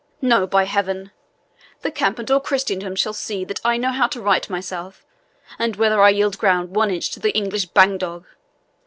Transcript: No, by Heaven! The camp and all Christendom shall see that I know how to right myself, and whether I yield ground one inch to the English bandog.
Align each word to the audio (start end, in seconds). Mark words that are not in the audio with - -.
No, 0.23 0.47
by 0.47 0.63
Heaven! 0.63 1.11
The 1.81 1.91
camp 1.91 2.17
and 2.17 2.31
all 2.31 2.39
Christendom 2.39 2.95
shall 2.95 3.13
see 3.13 3.45
that 3.45 3.61
I 3.63 3.77
know 3.77 3.91
how 3.91 4.07
to 4.07 4.19
right 4.19 4.49
myself, 4.49 5.05
and 5.59 5.75
whether 5.75 6.01
I 6.01 6.09
yield 6.09 6.39
ground 6.39 6.75
one 6.75 6.89
inch 6.89 7.11
to 7.11 7.19
the 7.19 7.37
English 7.37 7.67
bandog. 7.67 8.25